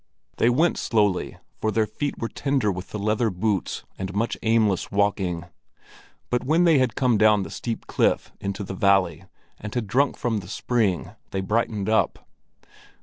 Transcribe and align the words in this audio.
They 0.37 0.49
went 0.49 0.79
slowly, 0.79 1.37
for 1.59 1.69
their 1.69 1.85
feet 1.85 2.17
were 2.17 2.27
tender 2.27 2.71
with 2.71 2.89
the 2.89 2.97
leather 2.97 3.29
boots 3.29 3.83
and 3.99 4.15
much 4.15 4.35
aimless 4.41 4.89
walking; 4.91 5.45
but 6.31 6.43
when 6.43 6.63
they 6.63 6.79
had 6.79 6.95
come 6.95 7.19
down 7.19 7.43
the 7.43 7.51
steep 7.51 7.85
cliff 7.85 8.31
into 8.41 8.63
the 8.63 8.73
valley 8.73 9.25
and 9.59 9.75
had 9.75 9.85
drunk 9.85 10.17
from 10.17 10.39
the 10.39 10.47
spring, 10.47 11.11
they 11.29 11.41
brightened 11.41 11.87
up. 11.87 12.27